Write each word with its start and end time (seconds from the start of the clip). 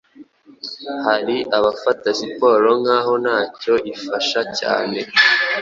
Hari 1.05 1.37
abafata 1.57 2.07
siporo 2.19 2.67
nk’aho 2.81 3.13
nta 3.23 3.37
cyo 3.59 3.73
ifasha 3.93 4.41
cyane 4.59 4.99